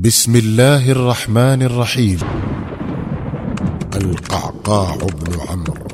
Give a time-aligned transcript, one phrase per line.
[0.00, 2.18] بسم الله الرحمن الرحيم.
[3.96, 5.88] القعقاع بن عمرو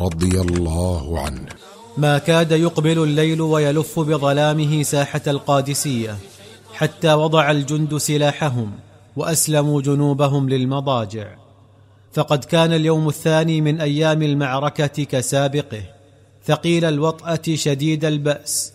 [0.00, 1.46] رضي الله عنه.
[1.98, 6.16] ما كاد يقبل الليل ويلف بظلامه ساحة القادسية
[6.74, 8.72] حتى وضع الجند سلاحهم
[9.16, 11.26] وأسلموا جنوبهم للمضاجع.
[12.12, 15.82] فقد كان اليوم الثاني من أيام المعركة كسابقه.
[16.46, 18.72] ثقيل الوطأة شديد البأس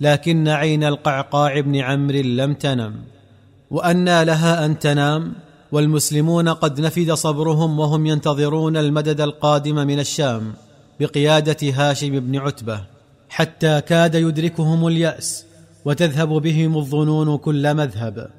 [0.00, 3.13] لكن عين القعقاع بن عمرو لم تنم.
[3.74, 5.32] وانى لها أن تنام
[5.72, 10.52] والمسلمون قد نفد صبرهم وهم ينتظرون المدد القادم من الشام
[11.00, 12.80] بقيادة هاشم بن عتبة
[13.28, 15.44] حتى كاد يدركهم اليأس
[15.84, 18.30] وتذهب بهم الظنون كل مذهب.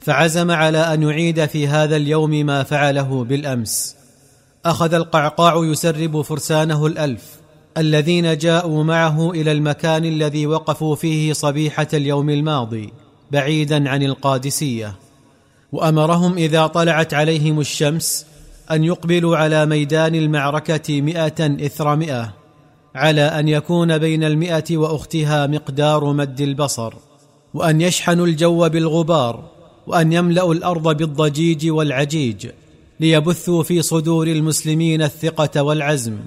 [0.00, 3.96] فعزم على أن يعيد في هذا اليوم ما فعله بالأمس.
[4.64, 7.22] أخذ القعقاع يسرب فرسانه الألف
[7.78, 12.92] الذين جاءوا معه إلى المكان الذي وقفوا فيه صبيحة اليوم الماضي.
[13.32, 14.94] بعيدا عن القادسية
[15.72, 18.26] وأمرهم إذا طلعت عليهم الشمس
[18.70, 22.32] أن يقبلوا على ميدان المعركة مئة اثر مئه
[22.94, 26.94] على أن يكون بين المئة وأختها مقدار مد البصر
[27.54, 29.44] وأن يشحنوا الجو بالغبار
[29.86, 32.46] وأن يملأوا الأرض بالضجيج والعجيج
[33.00, 36.18] ليبثوا في صدور المسلمين الثقة والعزم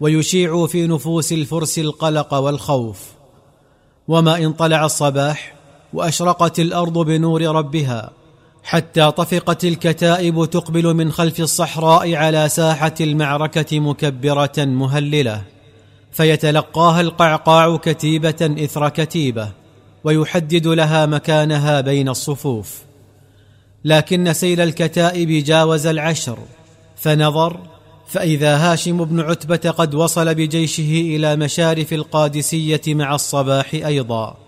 [0.00, 3.12] ويشيعوا في نفوس الفرس القلق والخوف.
[4.08, 5.53] وما إن طلع الصباح
[5.94, 8.10] وأشرقت الأرض بنور ربها
[8.64, 15.42] حتى طفقت الكتائب تقبل من خلف الصحراء على ساحة المعركة مكبرة مهللة
[16.12, 19.48] فيتلقاها القعقاع كتيبة إثر كتيبة
[20.04, 22.82] ويحدد لها مكانها بين الصفوف.
[23.84, 26.38] لكن سيل الكتائب جاوز العشر
[26.96, 27.60] فنظر
[28.06, 34.43] فإذا هاشم بن عتبة قد وصل بجيشه إلى مشارف القادسية مع الصباح أيضا.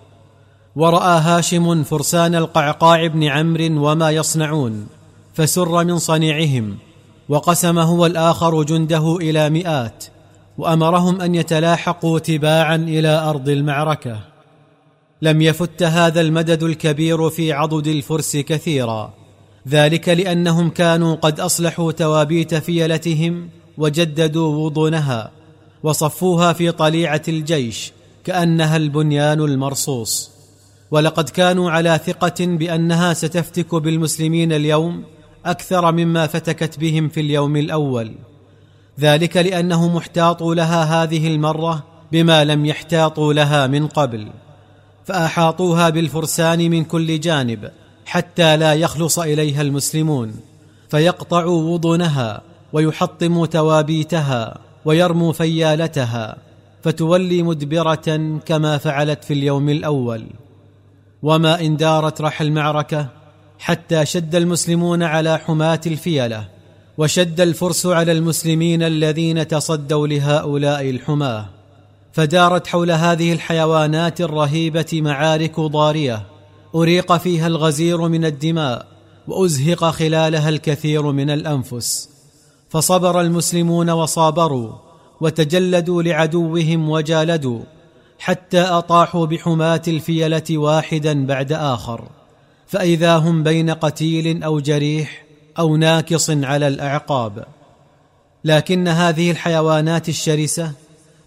[0.77, 4.87] ورأى هاشم فرسان القعقاع بن عمرو وما يصنعون
[5.35, 6.77] فسر من صنيعهم
[7.29, 10.05] وقسم هو الآخر جنده إلى مئات
[10.59, 14.21] وأمرهم أن يتلاحقوا تباعا إلى أرض المعركة.
[15.23, 19.15] لم يفت هذا المدد الكبير في عضد الفرس كثيرا
[19.69, 25.31] ذلك لأنهم كانوا قد أصلحوا توابيت فيلتهم وجددوا وضونها
[25.83, 27.93] وصفوها في طليعة الجيش
[28.25, 30.36] كأنها البنيان المرصوص.
[30.91, 35.05] ولقد كانوا على ثقة بأنها ستفتك بالمسلمين اليوم
[35.47, 38.13] أكثر مما فتكت بهم في اليوم الأول.
[39.01, 44.29] ذلك لأنهم احتاطوا لها هذه المرة بما لم يحتاطوا لها من قبل
[45.05, 47.71] فأحاطوها بالفرسان من كل جانب
[48.07, 50.35] حتى لا يخلص إليها المسلمون
[50.89, 52.43] فيقطعوا وضنها
[52.73, 56.37] ويحطموا توابيتها ويرموا فيالتها
[56.83, 60.27] فتولي مدبرة كما فعلت في اليوم الأول.
[61.27, 63.09] وما إن دارت رح المعركة
[63.59, 66.49] حتى شد المسلمون على حماة الفيلة
[66.99, 71.47] وشد الفرس على المسلمين الذين تصدوا لهؤلاء الحماة.
[72.13, 76.23] فدارت حول هذه الحيوانات الرهيبة معارك ضارية.
[76.75, 78.87] أريق فيها الغزير من الدماء
[79.29, 82.09] وأزهق خلالها الكثير من الأنفس.
[82.69, 84.73] فصبر المسلمون وصابروا
[85.21, 87.61] وتجلدوا لعدوهم وجالدوا.
[88.19, 92.05] حتى أطاحوا بحماة الفيلة واحدا بعد آخر.
[92.67, 95.25] فإذا هم بين قتيل أو جريح
[95.59, 97.45] أو ناكص على الأعقاب.
[98.45, 100.73] لكن هذه الحيوانات الشرسة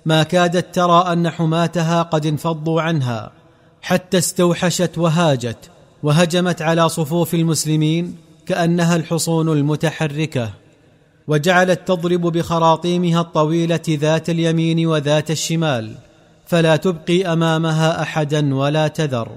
[0.06, 3.32] ما كادت ترى أن حماتها قد انفضوا عنها
[3.82, 5.70] حتى استوحشت وهاجت
[6.04, 10.54] وهجمت على صفوف المسلمين كأنها الحصون المتحركة.
[11.28, 15.96] وجعلت تضرب بخراطيمها الطويلة ذات اليمين وذات الشمال.
[16.50, 19.30] فلا تبقي أمامها أحدا ولا تذر.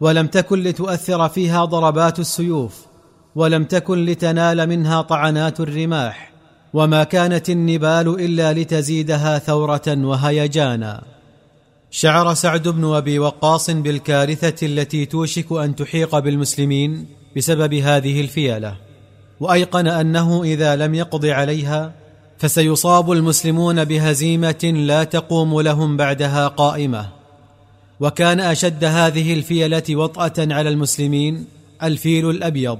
[0.00, 2.86] ولم تكن لتؤثر فيها ضربات السيوف
[3.34, 6.32] ولم تكن لتنال منها طعنات الرماح
[6.74, 11.02] وما كانت النبال إلا لتزيدها ثورة وهيجانا.
[11.90, 17.06] شعر سعد بن أبي وقاص بالكارثة التي توشك أن تحيق بالمسلمين
[17.36, 18.76] بسبب هذه الفيلة
[19.40, 22.01] وأيقن أنه إذا لم يقض عليها
[22.42, 27.08] فسيصاب المسلمون بهزيمة لا تقوم لهم بعدها قائمة.
[28.00, 31.44] وكان أشد هذه الفيلة وطأة على المسلمين
[31.82, 32.78] الفيل الأبيض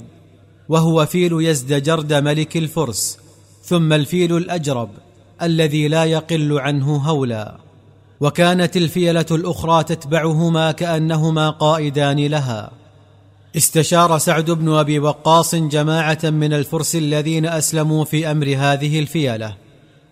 [0.69, 3.19] وهو فيل يزدجرد ملك الفرس
[3.65, 4.91] ثم الفيل الأجرب
[5.43, 7.57] الذي لا يقل عنه هولا.
[8.21, 12.71] وكانت الفيلة الأخرى تتبعهما كأنهما قائدان لها.
[13.57, 19.57] استشار سعد بن أبي وقاص جماعة من الفرس الذين أسلموا في أمر هذه الفيلة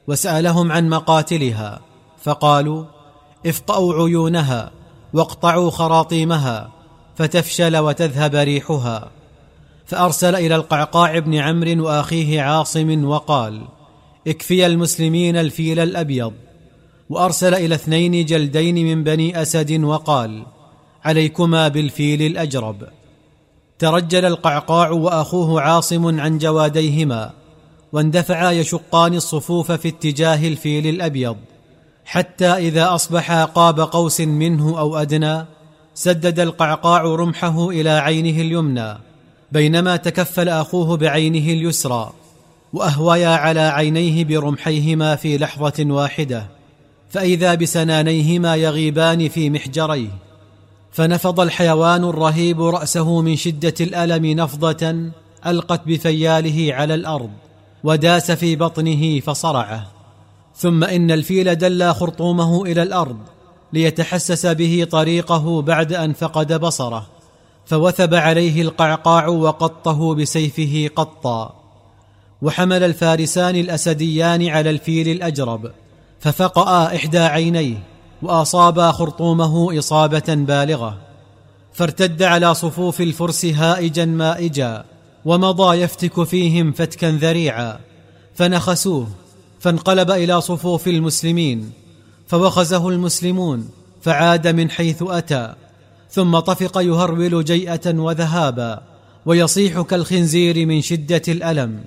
[0.07, 1.81] وسألهم عن مقاتلها
[2.23, 2.85] فقالوا
[3.47, 4.71] افقأوا عيونها
[5.13, 6.71] واقطعوا خراطيمها
[7.17, 9.11] فتفشل وتذهب ريحها.
[9.87, 13.63] فأرسل إلى القعقاع بن عمرو وأخيه عاصم وقال
[14.27, 16.33] اكفي المسلمين الفيل الأبيض.
[17.11, 20.47] وأرسل إلى اثنين جلدين من بني أسد وقال
[21.05, 23.00] عليكما بالفيل الأجرب.
[23.81, 27.31] ترجل القعقاع وأخوه عاصم عن جواديهما
[27.93, 31.37] واندفعا يشقان الصفوف في اتجاه الفيل الأبيض
[32.05, 35.44] حتى إذا أصبحا قاب قوس منه أو أدنى
[35.94, 38.99] سدد القعقاع رمحه إلى عينه اليمنى
[39.53, 42.12] بينما تكفل أخوه بعينه اليسرى
[42.73, 46.47] واهويا على عينيه برمحيهما في لحظة واحدة
[47.11, 50.30] فإذا بسنانيهما يغيبان في محجريه.
[50.93, 55.11] فنفض الحيوان الرهيب رأسه من شدة الألم نفضة
[55.47, 57.31] ألقت بفياله على الأرض
[57.85, 59.87] وداس في بطنه فصرعه.
[60.57, 63.19] ثم إن الفيل دلى خرطومه إلى الأرض
[63.73, 67.07] ليتحسس به طريقه بعد أن فقد بصره
[67.67, 71.55] فوثب عليه القعقاع وقطه بسيفه قطا.
[72.43, 75.71] وحمل الفارسان الأسديان على الفيل الأجرب
[76.21, 77.83] ففقأ إحدى عينيه.
[78.23, 80.99] واصابا خرطومه إصابة بالغة
[81.73, 84.85] فارتد على صفوف الفرس هائجا مائجا
[85.25, 87.79] ومضى يفتك فيهم فتكا ذريعا
[88.35, 89.09] فنخسوه
[89.61, 91.73] فانقلب إلى صفوف المسلمين
[92.27, 93.69] فوخزه المسلمون
[94.03, 95.55] فعاد من حيث أتى
[96.11, 98.83] ثم طفق يهرول جيئة وذهابا
[99.27, 101.85] ويصيح كالخنزير من شدة الألم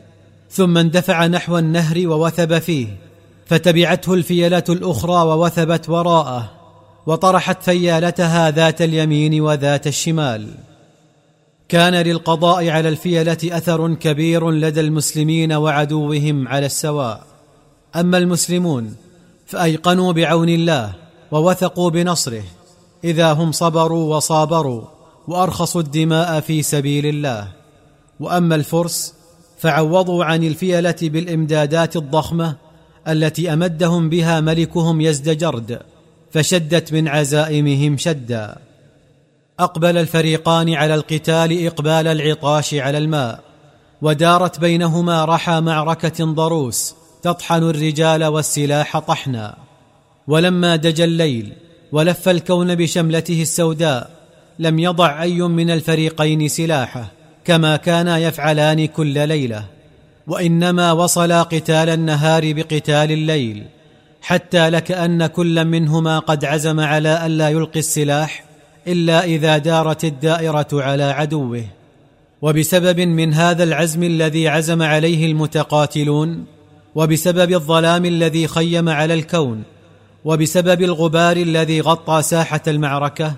[0.51, 3.02] ثم اندفع نحو النهر ووثب فيه.
[3.53, 6.51] فتبعته الفيلة الأخرى ووثبت وراءه
[7.05, 10.47] وطرحت فيالتها ذات اليمين وذات الشمال.
[11.69, 17.23] كان للقضاء على الفيلة أثر كبير لدى المسلمين وعدوهم على السواء.
[17.95, 18.95] أما المسلمون
[19.45, 20.93] فأيقنوا بعون الله
[21.31, 22.43] ووثقوا بنصره
[23.03, 24.81] إذا هم صبروا وصابروا
[25.27, 27.47] وأرخصوا الدماء في سبيل الله.
[28.19, 29.13] وأما الفرس
[29.59, 32.62] فعوضوا عن الفيلة بالإمدادات الضخمة
[33.07, 35.79] التي أمدهم بها ملكهم يزدجرد
[36.31, 38.57] فشدت من عزائمهم شدا.
[39.59, 43.39] أقبل الفريقان على القتال إقبال العطاش على الماء
[44.01, 49.57] ودارت بينهما رحى معركة ضروس تطحن الرجال والسلاح طحنا.
[50.27, 51.53] ولما دجى الليل
[51.91, 54.09] ولف الكون بشملته السوداء
[54.59, 57.11] لم يضع أي من الفريقين سلاحه
[57.45, 59.72] كما كانا يفعلان كل ليلة.
[60.27, 63.63] وإنما وصلا قتال النهار بقتال الليل
[64.21, 68.43] حتى لكأن كل منهما قد عزم على الا يلقي السلاح
[68.87, 71.63] إلا إذا دارت الدائرة على عدوه.
[72.41, 76.45] وبسبب من هذا العزم الذي عزم عليه المتقاتلون
[76.95, 79.63] وبسبب الظلام الذي خيم على الكون
[80.25, 83.35] وبسبب الغبار الذي غطى ساحة المعركة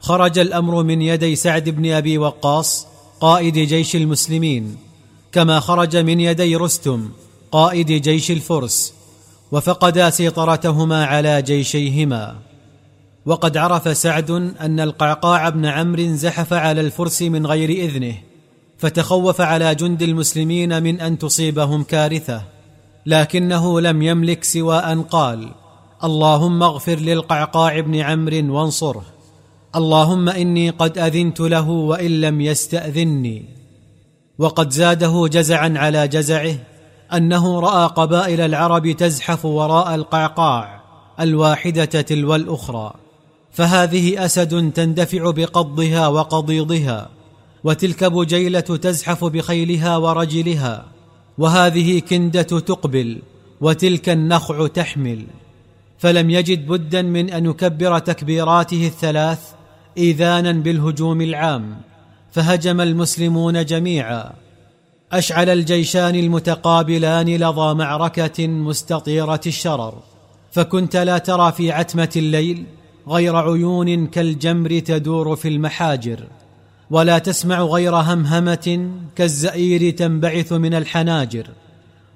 [0.00, 2.86] خرج الأمر من يدي سعد بن أبي وقاص
[3.20, 4.85] قائد جيش المسلمين.
[5.36, 7.08] كما خرج من يدي رستم
[7.52, 8.94] قائد جيش الفرس
[9.52, 12.36] وفقدا سيطرتهما على جيشيهما.
[13.26, 14.30] وقد عرف سعد
[14.60, 18.14] أن القعقاع بن عمرو زحف على الفرس من غير إذنه
[18.78, 22.42] فتخوف على جند المسلمين من أن تصيبهم كارثة.
[23.06, 25.48] لكنه لم يملك سوى أن قال
[26.04, 29.04] اللهم اغفر للقعقاع بن عمرو وانصره.
[29.74, 33.55] اللهم إني قد أذنت له وإن لم يستاذني
[34.38, 36.54] وقد زاده جزعا على جزعه
[37.12, 40.82] أنه رأى قبائل العرب تزحف وراء القعقاع
[41.20, 42.92] الواحدة تلو الأخرى
[43.52, 47.08] فهذه أسد تندفع بقضها وقضيضها
[47.64, 50.84] وتلك بجيلة تزحف بخيلها ورجلها
[51.38, 53.18] وهذه كندة تقبل
[53.60, 55.26] وتلك النخع تحمل.
[55.98, 59.40] فلم يجد بدا من أن يكبر تكبيراته الثلاث
[59.98, 61.76] ايذانا بالهجوم العام.
[62.36, 64.32] فهجم المسلمون جميعا.
[65.12, 69.94] أشعل الجيشان المتقابلان لظى معركة مستطيرة الشرر.
[70.52, 72.64] فكنت لا ترى في عتمة الليل
[73.08, 76.24] غير عيون كالجمر تدور في المحاجر.
[76.90, 81.46] ولا تسمع غير همهمة كالزئير تنبعث من الحناجر.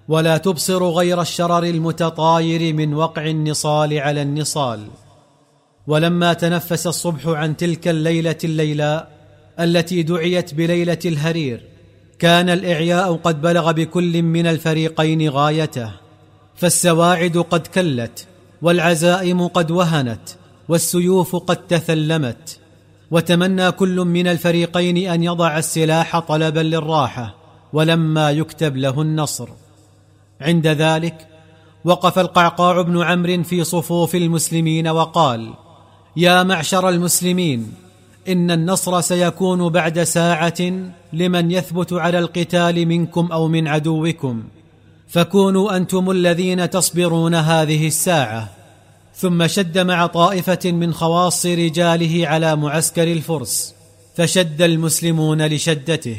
[0.09, 4.87] ولا تبصر غير الشرر المتطاير من وقع النصال على النصال.
[5.87, 9.20] ولما تنفس الصبح عن تلك الليلة الليلاء
[9.61, 11.65] التي دعيت بليلة الهرير.
[12.19, 15.93] كان الإعياء قد بلغ بكل من الفريقين غايته
[16.57, 18.27] فالسواعد قد كلت
[18.63, 20.29] والعزائم قد وهنت
[20.69, 22.59] والسيوف قد تثلمت.
[23.11, 27.35] وتمنى كل من الفريقين أن يضع السلاح طلبا للراحة
[27.73, 29.49] ولما يكتب له النصر.
[30.41, 31.27] عند ذلك
[31.85, 35.55] وقف القعقاع بن عمرو في صفوف المسلمين وقال
[36.17, 37.73] يا معشر المسلمين
[38.29, 40.63] إن النصر سيكون بعد ساعة
[41.13, 44.43] لمن يثبت على القتال منكم أو من عدوكم.
[45.09, 48.49] فكونوا أنتم الذين تصبرون هذه الساعة.
[49.17, 53.75] ثم شد مع طائفة من خواص رجاله على معسكر الفرس
[54.17, 56.17] فشد المسلمون لشدته.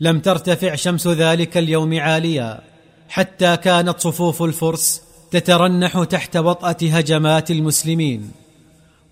[0.00, 2.60] لم ترتفع شمس ذلك اليوم عاليا
[3.08, 8.43] حتى كانت صفوف الفرس تترنح تحت وطاه هجمات المسلمين.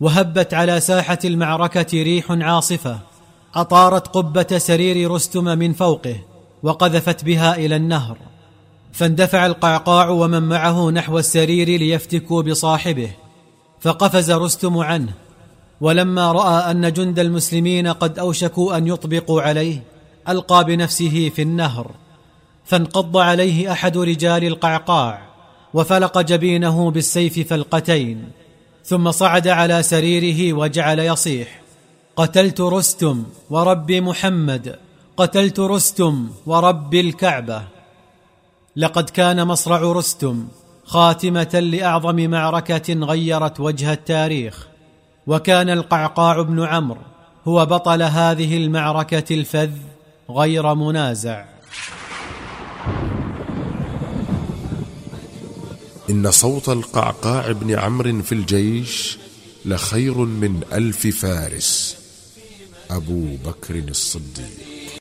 [0.02, 2.98] وهبت على ساحة المعركة ريح عاصفة
[3.54, 6.16] أطارت قبة سرير رستم من فوقه
[6.62, 8.16] وقذفت بها إلى النهر.
[8.92, 13.10] فاندفع القعقاع ومن معه نحو السرير ليفتكوا بصاحبه.
[13.80, 15.12] فقفز رستم عنه
[15.80, 19.82] ولما رأى أن جند المسلمين قد أوشكوا أن يطبقوا عليه
[20.28, 21.90] ألقى بنفسه في النهر.
[22.64, 25.22] فانقض عليه أحد رجال القعقاع
[25.74, 28.41] وفلق جبينه بالسيف فلقتين.
[28.84, 31.60] ثم صعد على سريره وجعل يصيح
[32.16, 34.78] قتلت رستم ورب محمد
[35.16, 37.62] قتلت رستم ورب الكعبة
[38.76, 40.48] لقد كان مصرع رستم
[40.84, 44.66] خاتمة لأعظم معركة غيرت وجه التاريخ
[45.26, 47.00] وكان القعقاع بن عمرو
[47.48, 49.70] هو بطل هذه المعركة الفذ
[50.30, 51.51] غير منازع.
[56.12, 59.18] إن صوت القعقاع بن عمرو في الجيش
[59.64, 61.96] لخير من ألف فارس.
[62.90, 64.71] أبو بكر الصديق.